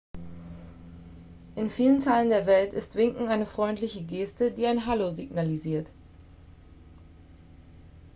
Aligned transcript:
in 1.55 1.69
vielen 1.69 1.99
teilen 1.99 2.31
der 2.31 2.47
welt 2.47 2.73
ist 2.73 2.95
winken 2.95 3.27
eine 3.27 3.45
freundliche 3.45 4.03
geste 4.03 4.51
die 4.51 4.65
ein 4.65 4.87
hallo 4.87 5.11
signalisiert 5.11 5.91